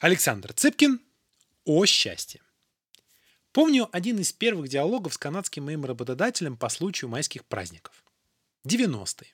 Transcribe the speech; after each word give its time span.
Александр 0.00 0.52
Цыпкин 0.52 1.00
о 1.64 1.86
счастье. 1.86 2.40
Помню 3.52 3.88
один 3.92 4.18
из 4.18 4.32
первых 4.32 4.68
диалогов 4.68 5.14
с 5.14 5.18
канадским 5.18 5.64
моим 5.64 5.84
работодателем 5.84 6.56
по 6.56 6.68
случаю 6.68 7.08
майских 7.08 7.44
праздников. 7.44 8.04
90-е. 8.66 9.32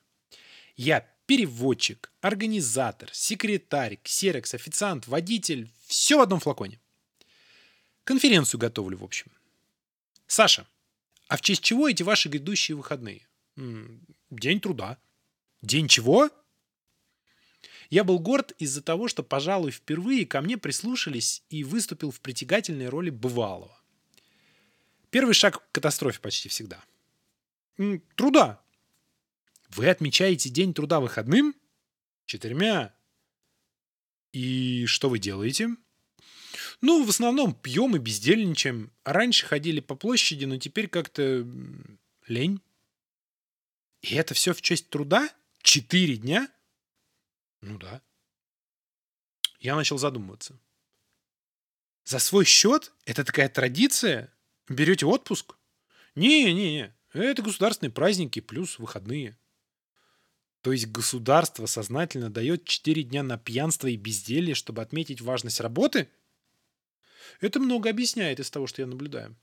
Я 0.77 1.09
переводчик, 1.27 2.13
организатор, 2.21 3.09
секретарь, 3.13 3.99
ксерекс, 4.03 4.55
официант, 4.55 5.07
водитель. 5.07 5.71
Все 5.87 6.19
в 6.19 6.21
одном 6.21 6.41
флаконе. 6.41 6.81
Конференцию 8.05 8.61
готовлю, 8.61 8.99
в 8.99 9.05
общем. 9.05 9.31
Саша, 10.27 10.67
а 11.29 11.37
в 11.37 11.41
честь 11.41 11.63
чего 11.63 11.89
эти 11.89 12.03
ваши 12.03 12.29
грядущие 12.29 12.77
выходные? 12.77 13.27
День 13.57 14.61
труда. 14.61 14.99
День 15.63 15.89
чего? 15.89 16.31
Я 17.91 18.05
был 18.05 18.21
горд 18.21 18.53
из-за 18.59 18.83
того, 18.83 19.09
что, 19.09 19.25
пожалуй, 19.25 19.73
впервые 19.73 20.25
ко 20.25 20.41
мне 20.41 20.57
прислушались 20.57 21.43
и 21.51 21.65
выступил 21.65 22.13
в 22.13 22.21
притягательной 22.21 22.89
роли 22.89 23.11
бывалого. 23.11 23.77
Первый 25.11 25.35
шаг 25.35 25.59
к 25.59 25.73
катастрофе 25.73 26.21
почти 26.21 26.49
всегда. 26.49 26.83
Труда. 28.15 28.63
Вы 29.71 29.89
отмечаете 29.89 30.51
День 30.51 30.73
труда 30.73 31.01
выходным? 31.01 31.55
Четырьмя. 32.27 32.95
И 34.33 34.87
что 34.87 35.09
вы 35.09 35.19
делаете? 35.19 35.71
Ну, 36.81 37.05
в 37.05 37.09
основном 37.09 37.55
пьем 37.55 37.97
и 37.97 37.99
бездельничаем. 37.99 38.93
Раньше 39.05 39.47
ходили 39.47 39.81
по 39.81 39.97
площади, 39.97 40.45
но 40.45 40.59
теперь 40.59 40.87
как-то 40.87 41.45
лень. 42.29 42.61
И 44.03 44.15
это 44.15 44.35
все 44.35 44.55
в 44.55 44.63
честь 44.63 44.89
труда? 44.91 45.29
Четыре 45.63 46.17
дня? 46.17 46.49
Ну 47.61 47.79
да. 47.79 48.03
Я 49.59 49.77
начал 49.77 49.99
задумываться. 49.99 50.59
За 52.05 52.19
свой 52.19 52.45
счет? 52.45 52.93
Это 53.05 53.25
такая 53.25 53.49
традиция? 53.49 54.33
Берете 54.69 55.07
отпуск? 55.07 55.57
Не-не-не. 56.15 56.97
Это 57.13 57.43
государственные 57.43 57.93
праздники 57.93 58.41
плюс 58.41 58.79
выходные. 58.79 59.39
То 60.63 60.73
есть 60.73 60.89
государство 60.89 61.67
сознательно 61.67 62.31
дает 62.31 62.65
4 62.65 63.03
дня 63.03 63.23
на 63.23 63.39
пьянство 63.39 63.87
и 63.87 63.97
безделье, 63.97 64.55
чтобы 64.55 64.83
отметить 64.83 65.21
важность 65.21 65.61
работы? 65.61 66.11
Это 67.41 67.61
много 67.61 67.89
объясняет 67.89 68.41
из 68.41 68.51
того, 68.51 68.67
что 68.67 68.83
я 68.83 68.87
наблюдаю. 68.87 69.37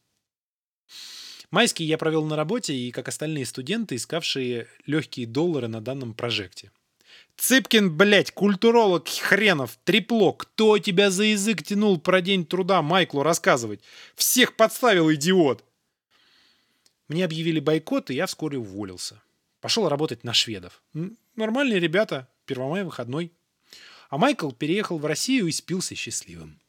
Майские 1.49 1.87
я 1.87 1.97
провел 1.97 2.25
на 2.25 2.35
работе 2.35 2.73
и, 2.73 2.91
как 2.91 3.07
остальные 3.07 3.45
студенты, 3.45 3.95
искавшие 3.95 4.67
легкие 4.85 5.25
доллары 5.25 5.67
на 5.67 5.81
данном 5.81 6.13
прожекте. 6.13 6.71
Цыпкин, 7.37 7.95
блядь, 7.95 8.31
культуролог 8.31 9.07
хренов, 9.07 9.77
трепло. 9.83 10.33
Кто 10.33 10.79
тебя 10.79 11.11
за 11.11 11.23
язык 11.23 11.63
тянул 11.63 11.99
про 11.99 12.21
день 12.21 12.45
труда 12.45 12.81
Майклу 12.81 13.21
рассказывать? 13.21 13.81
Всех 14.15 14.55
подставил, 14.55 15.13
идиот. 15.13 15.63
Мне 17.07 17.23
объявили 17.23 17.59
бойкот, 17.59 18.09
и 18.09 18.15
я 18.15 18.25
вскоре 18.25 18.57
уволился. 18.57 19.21
Пошел 19.61 19.87
работать 19.87 20.23
на 20.23 20.33
шведов. 20.33 20.81
Нормальные 21.35 21.79
ребята, 21.79 22.27
первомай 22.45 22.83
выходной. 22.83 23.31
А 24.09 24.17
Майкл 24.17 24.51
переехал 24.51 24.97
в 24.97 25.05
Россию 25.05 25.47
и 25.47 25.51
спился 25.51 25.93
счастливым. 25.93 26.59